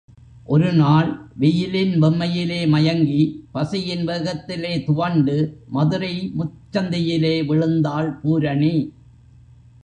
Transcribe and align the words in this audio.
ஒரு 0.47 0.69
நாள் 0.73 1.09
வெயிலின் 1.35 2.01
வெம்மையிலே 2.01 2.67
மயங்கி 2.67 3.19
பசியின் 3.51 4.07
வேகத்திலே 4.07 4.83
துவண்டு 4.85 5.35
மதுரை 5.67 6.31
முச்சந்தியிலே 6.37 7.35
விழுந்தாள் 7.47 8.09
பூரணி! 8.21 8.75